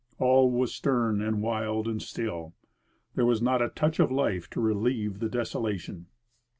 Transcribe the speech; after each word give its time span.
All 0.17 0.51
Avas 0.51 0.69
stern 0.69 1.21
and 1.21 1.43
wild 1.43 1.87
and 1.87 2.01
still; 2.01 2.55
there 3.13 3.23
was 3.23 3.39
not 3.39 3.61
a 3.61 3.69
touch 3.69 3.99
of 3.99 4.09
life 4.11 4.49
to 4.49 4.59
relieve 4.59 5.19
the 5.19 5.29
deso 5.29 5.61
lation. 5.61 6.05